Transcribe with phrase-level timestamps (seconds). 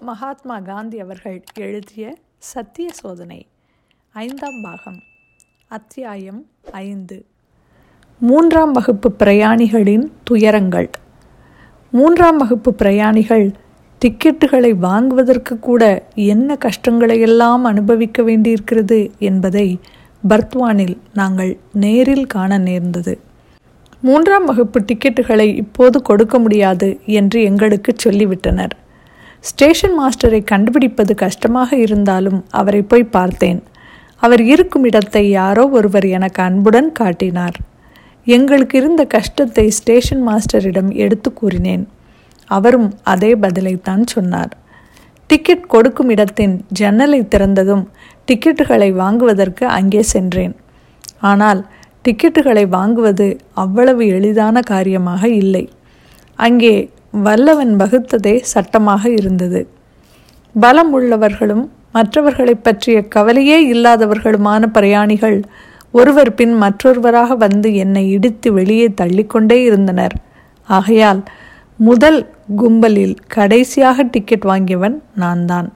[0.00, 3.46] மகாத்மா காந்தி அவர்கள் எழுதிய சத்திய சோதனை
[4.12, 5.02] ஐந்தாம் பாகம்
[5.68, 7.24] அத்தியாயம் ஐந்து.
[8.18, 10.90] மூன்றாம் வகுப்பு பிரயாணிகளின் துயரங்கள்.
[11.90, 13.52] மூன்றாம் வகுப்பு பிரயாணிகள்
[14.04, 19.80] டிக்கெட்டுகளை வாங்குவதற்கு கூட என்ன கஷ்டங்களையெல்லாம் அனுபவிக்க வேண்டியிருக்கிறது என்பதை
[20.28, 23.20] பர்த்வானில் நாங்கள் நேரில் காண நேர்ந்தது.
[24.00, 28.70] மூன்றாம் வகுப்பு டிக்கெட்டுகளை இப்போது கொடுக்க முடியாது என்று எங்களுக்கு சொல்லிவிட்டனர்.
[29.44, 33.60] ஸ்டேஷன் மாஸ்டரை கண்டுபிடிப்பது கஷ்டமாக இருந்தாலும் அவரை போய் பார்த்தேன்.
[34.24, 37.56] அவர் இருக்கும் இடத்தை யாரோ ஒருவர் எனக்கு அன்புடன் காட்டினார்.
[38.26, 41.84] எங்களுக்கு இருந்த கஷ்டத்தை ஸ்டேஷன் மாஸ்டரிடம் எடுத்து கூறினேன்.
[42.56, 44.52] அவரும் அதே பதிலைத்தான் சொன்னார்.
[45.30, 47.84] டிக்கெட் கொடுக்கும் இடத்தின் ஜன்னலை திறந்ததும்
[48.28, 50.54] டிக்கெட்டுகளை வாங்குவதற்கு அங்கே சென்றேன்.
[51.30, 51.60] ஆனால்
[52.06, 53.26] டிக்கெட்டுகளை வாங்குவது
[53.62, 55.64] அவ்வளவு எளிதான காரியமாக இல்லை.
[56.38, 56.74] அங்கே
[57.14, 59.68] வல்லவன் வகுத்ததே சட்டமாக இருந்தது.
[60.54, 65.42] பலம் உள்ளவர்களும் மற்றவர்களை பற்றிய கவலையே இல்லாதவர்களுமான பிரயாணிகள்
[65.90, 70.14] ஒருவர் பின் மற்றொருவராக வந்து என்னை இடித்து வெளியே தள்ளிக்கொண்டே இருந்தனர்.
[70.68, 71.22] ஆகையால்
[71.76, 75.72] முதல் கும்பலில் கடைசியாக டிக்கெட் வாங்கியவன் நான் தான்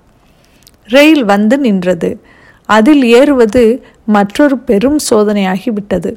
[0.87, 2.21] ரயில் வந்து நின்றது.
[2.67, 6.11] அதில் ஏறுவது மற்றொரு பெரும் சோதனையாகிவிட்டது.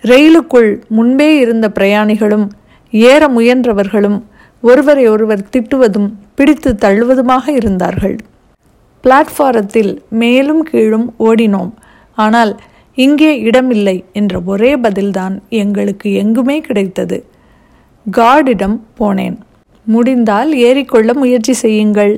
[0.00, 2.46] ரயிலுக்குள் முன்பே இருந்த பிரயாணிகளும்
[2.90, 4.18] ஏற முயன்றவர்களும்
[4.62, 6.08] ஒருவரை ஒருவர் திட்டுவதும்
[6.38, 8.16] பிடித்து தள்ளுவதுமாக இருந்தார்கள்.
[9.04, 11.72] பிளாட்ஃபாரத்தில் மேலும் கீழும் ஓடினோம்.
[12.18, 12.52] ஆனால்
[12.98, 17.18] இங்கே இடமில்லை என்ற ஒரே பதில்தான் எங்களுக்கு எங்குமே கிடைத்தது.
[18.06, 19.36] கார்டிடம் போனேன்.
[19.86, 22.14] முடிந்தால் ஏறிக்கொள்ள முயற்சி செய்யுங்கள்.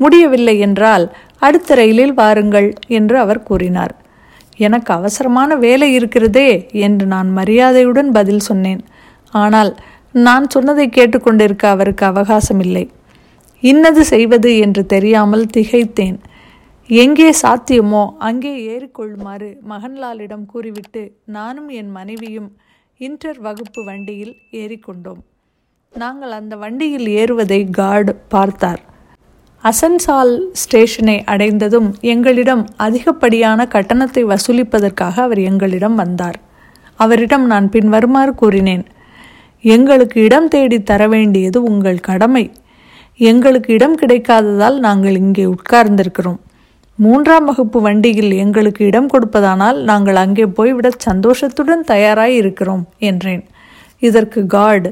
[0.00, 1.04] முடியவில்லை என்றால்
[1.46, 3.94] அடுத்த ரயிலில் வாருங்கள் என்று அவர் கூறினார்.
[4.66, 6.50] எனக்கு அவசரமான வேலை இருக்கிறதே
[6.86, 8.82] என்று நான் மரியாதையுடன் பதில் சொன்னேன்.
[9.32, 9.70] ஆனால்
[10.24, 12.82] நான் சொன்னதை கேட்டுக்கொண்டிருக்க அவருக்கு அவகாசம் இல்லை
[13.62, 16.16] இன்னது செய்வது என்று தெரியாமல் திகைத்தேன்.
[16.90, 21.02] எங்கே சாத்தியமோ அங்கே ஏறிக்கொள்ளுமாறு மகன்லாலிடம் கூறிவிட்டு
[21.36, 22.48] நானும் என் மனைவியும்
[23.00, 25.20] இன்டர் வகுப்பு வண்டியில் ஏறிக்கொண்டோம்.
[25.92, 28.82] நாங்கள் அந்த வண்டியில் ஏறுவதை கார்டு பார்த்தார்.
[29.64, 36.38] அசன்சால் ஸ்டேஷனை அடைந்ததும் எங்களிடம் அதிகப்படியான கட்டணத்தை வசூலிப்பதற்காக அவர் எங்களிடம் வந்தார்.
[36.94, 38.84] அவரிடம் நான் பின்வருமாறு கூறினேன்.
[39.64, 42.44] எங்களுக்கு இடம் தேடி தர வேண்டியது உங்கள் கடமை.
[43.20, 46.40] எங்களுக்கு இடம் கிடைக்காததால் நாங்கள் இங்கே உட்கார்ந்திருக்கிறோம்.
[46.98, 53.42] மூன்றாம் வகுப்பு வண்டியில் எங்களுக்கு இடம் கொடுப்பதானால் நாங்கள் அங்கே போய்விட சந்தோஷத்துடன் தயாராய் இருக்கிறோம் என்றேன்.
[54.02, 54.90] இதற்கு கார்டு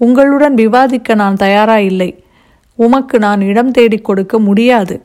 [0.00, 2.10] உங்களுடன் விவாதிக்க நான் தயாராயில்லை
[2.78, 4.96] உமக்கு நான் இடம் தேடி கொடுக்க முடியாது.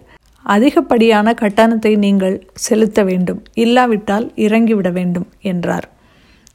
[0.45, 3.41] அதிகப்படியான கட்டணத்தை நீங்கள் செலுத்த வேண்டும்.
[3.63, 5.87] இல்லாவிட்டால் இறங்கிவிட வேண்டும் என்றார்.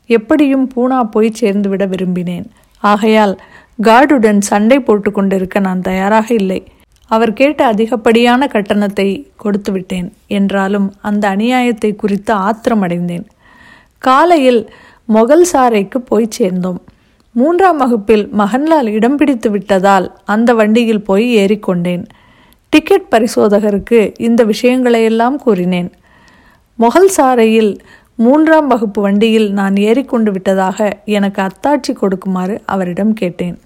[0.07, 2.47] எப்படியும் பூனா போய் சேர்ந்துவிட விரும்பினேன்.
[2.79, 3.35] ஆகையால்
[3.83, 6.67] கார்டுடன் சண்டை போட்டு கொண்டிருக்க நான் தயாராக இல்லை.
[7.07, 10.13] அவர் கேட்ட அதிகப்படியான கட்டணத்தை கொடுத்து விட்டேன்.
[10.27, 13.25] என்றாலும் அந்த அநியாயத்தை குறித்து ஆத்திரமடைந்தேன்.
[13.99, 14.71] காலையில்
[15.15, 16.81] மொகல் சாரைக்கு போய் சேர்ந்தோம்.
[17.33, 22.05] மூன்றாம் வகுப்பில் மகன்லால் இடம் பிடித்து விட்டதால் அந்த வண்டியில் போய் ஏறிக்கொண்டேன்
[22.69, 25.93] டிக்கெட் பரிசோதகருக்கு இந்த விஷயங்களையெல்லாம் கூறினேன்.
[26.79, 27.73] மொகல் சாரையில்
[28.19, 30.79] மூன்றாம் வகுப்பு வண்டியில் நான் ஏறிக்கொண்டு விட்டதாக
[31.17, 33.57] எனக்கு அத்தாட்சி கொடுக்குமாறு அவரிடம் கேட்டேன்.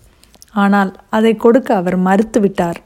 [0.54, 2.78] ஆனால் அதை கொடுக்க அவர் மறுத்துவிட்டார்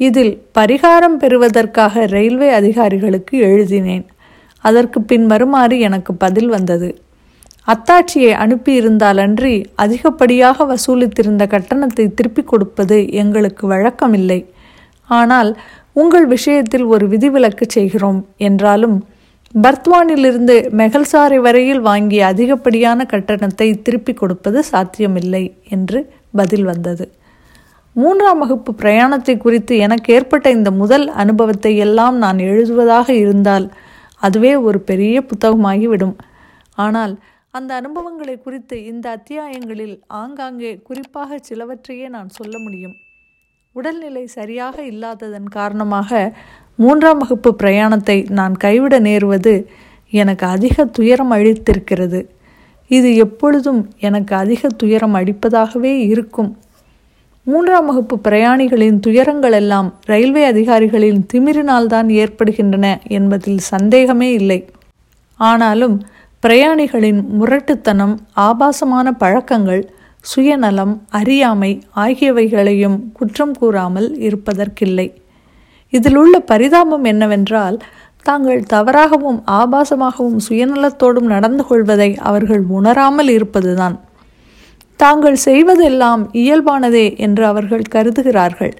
[0.00, 4.04] இதில் பரிகாரம் பெறுவதற்காக ரயில்வே அதிகாரிகளுக்கு எழுதினேன்.
[4.64, 6.88] அதற்கு பின் வருமாறு எனக்கு பதில் வந்தது.
[7.68, 9.54] அத்தாட்சியை அனுப்பியிருந்தாலன்றி
[9.84, 14.40] அதிகப்படியாக வசூலித்திருந்த கட்டணத்தை திருப்பிக் கொடுப்பது எங்களுக்கு வழக்கமில்லை.
[15.10, 15.50] ஆனால்
[15.92, 18.96] உங்கள் விஷயத்தில் ஒரு விதிவிலக்கு செய்கிறோம் என்றாலும்
[19.54, 25.98] பர்த்வானிலிருந்து மெகல்சாரை வரையில் வாங்கிய அதிகப்படியான கட்டணத்தை திருப்பி கொடுப்பது சாத்தியமில்லை என்று
[26.32, 27.04] பதில் வந்தது.
[27.96, 33.70] மூன்றாம் வகுப்பு பிரயாணத்தை குறித்து எனக்கு ஏற்பட்ட இந்த முதல் அனுபவத்தை எல்லாம் நான் எழுதுவதாக இருந்தால்
[34.16, 36.16] அதுவே ஒரு பெரிய புத்தகமாகிவிடும்.
[36.78, 37.14] ஆனால்
[37.50, 42.94] அந்த அனுபவங்களை குறித்து இந்த அத்தியாயங்களில் ஆங்காங்கே குறிப்பாக சிலவற்றையே நான் சொல்ல முடியும்.
[43.74, 46.10] உடல்நிலை சரியாக இல்லாததன் காரணமாக
[46.74, 49.54] மூன்றாம் வகுப்பு பிரயாணத்தை நான் கைவிட நேருவது
[50.12, 52.20] எனக்கு அதிக துயரம் அளித்திருக்கிறது.
[52.90, 56.50] இது எப்பொழுதும் எனக்கு அதிக துயரம் அடிப்பதாகவே இருக்கும்.
[57.46, 64.60] மூன்றாம் வகுப்பு பிரயாணிகளின் துயரங்கள் எல்லாம் ரயில்வே அதிகாரிகளின் திமிரினால்தான் ஏற்படுகின்றன என்பதில் சந்தேகமே இல்லை.
[65.40, 65.96] ஆனாலும்
[66.42, 69.84] பிரயாணிகளின் முரட்டுத்தனம் ஆபாசமான பழக்கங்கள்
[70.32, 75.08] சுயநலம் அறியாமை ஆகியவைகளையும் குற்றம் கூறாமல் இருப்பதற்கில்லை.
[75.92, 77.76] இதில் உள்ள பரிதாபம் என்னவென்றால்
[78.22, 83.96] தாங்கள் தவறாகவும் ஆபாசமாகவும் சுயநலத்தோடும் நடந்து கொள்வதை அவர்கள் உணராமல் இருப்பதுதான்.
[84.96, 88.74] தாங்கள் செய்வதெல்லாம் இயல்பானதே என்று அவர்கள் கருதுகிறார்கள்.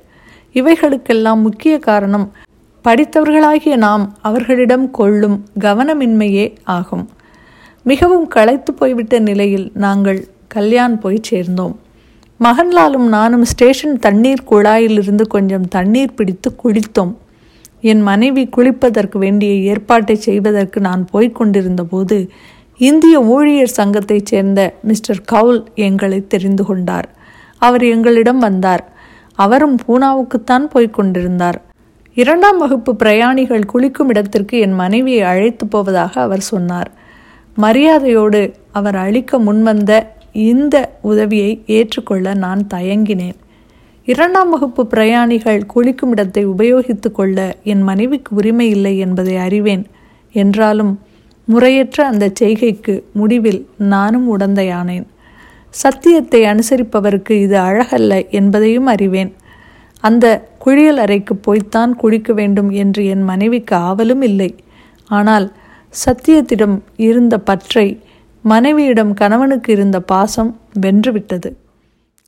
[0.55, 2.27] இவைகளுக்கெல்லாம் முக்கிய காரணம்
[2.85, 7.05] படித்தவர்களாகிய நாம் அவர்களிடம் கொள்ளும் கவனமின்மையே ஆகும்.
[7.83, 10.21] மிகவும் களைத்து போய்விட்ட நிலையில் நாங்கள்
[10.55, 11.75] கல்யாண் போய் சேர்ந்தோம்.
[12.41, 17.15] மகன்லாலும் நானும் ஸ்டேஷன் தண்ணீர் குழாயிலிருந்து கொஞ்சம் தண்ணீர் பிடித்து குளித்தோம்.
[17.81, 22.31] என் மனைவி குளிப்பதற்கு வேண்டிய ஏற்பாட்டை செய்வதற்கு நான் போய்க் கொண்டிருந்தபோது
[22.79, 27.09] இந்திய ஊழியர் சங்கத்தைச் சேர்ந்த மிஸ்டர் கவுல் எங்களை தெரிந்து கொண்டார்.
[27.59, 28.93] அவர் எங்களிடம் வந்தார்.
[29.35, 31.63] அவரும் பூனாவுக்குத்தான் போய்க் கொண்டிருந்தார்.
[32.15, 36.91] இரண்டாம் வகுப்பு பிரயாணிகள் குளிக்கும் இடத்திற்கு என் மனைவியை அழைத்து போவதாக அவர் சொன்னார்.
[37.57, 43.37] மரியாதையோடு அவர் அளிக்க முன்வந்த இந்த உதவியை ஏற்றுக்கொள்ள நான் தயங்கினேன்.
[44.05, 49.87] இரண்டாம் வகுப்பு பிரயாணிகள் குளிக்கும் இடத்தை உபயோகித்து கொள்ள என் மனைவிக்கு உரிமை இல்லை என்பதை அறிவேன்.
[50.33, 51.01] என்றாலும்
[51.45, 55.07] முறையற்ற அந்த செய்கைக்கு முடிவில் நானும் உடந்தையானேன்.
[55.71, 59.33] சத்தியத்தை அனுசரிப்பவருக்கு இது அழகல்ல என்பதையும் அறிவேன்.
[60.01, 64.55] அந்த குளியல் அறைக்கு போய்த்தான் குளிக்க வேண்டும் என்று என் மனைவிக்கு ஆவலும் இல்லை.
[65.11, 65.53] ஆனால்
[66.07, 68.01] சத்தியத்திடம் இருந்த பற்றை
[68.45, 71.55] மனைவியிடம் கணவனுக்கு இருந்த பாசம் வென்றுவிட்டது.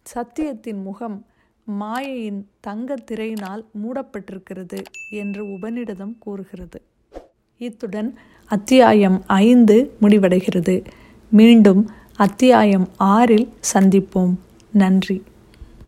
[0.03, 1.27] சத்தியத்தின் முகம்
[1.65, 6.83] மாயையின் தங்க திரையினால் மூடப்பட்டிருக்கிறது என்று உபனிடதம் கூறுகிறது.
[7.59, 8.15] இத்துடன்
[8.47, 10.85] அத்தியாயம் ஐந்து முடிவடைகிறது.
[11.31, 14.35] மீண்டும் அத்தியாயம் ஆறில் சந்திப்போம்.
[14.73, 15.23] நன்றி.